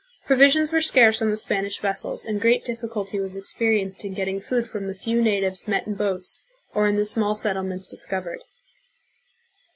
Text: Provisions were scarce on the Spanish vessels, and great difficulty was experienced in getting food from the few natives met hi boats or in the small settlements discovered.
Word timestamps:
Provisions 0.25 0.71
were 0.71 0.81
scarce 0.81 1.21
on 1.21 1.29
the 1.29 1.37
Spanish 1.37 1.77
vessels, 1.77 2.25
and 2.25 2.41
great 2.41 2.65
difficulty 2.65 3.19
was 3.19 3.35
experienced 3.35 4.03
in 4.03 4.15
getting 4.15 4.41
food 4.41 4.67
from 4.67 4.87
the 4.87 4.95
few 4.95 5.21
natives 5.21 5.67
met 5.67 5.83
hi 5.85 5.91
boats 5.91 6.41
or 6.73 6.87
in 6.87 6.95
the 6.95 7.05
small 7.05 7.35
settlements 7.35 7.85
discovered. 7.85 8.39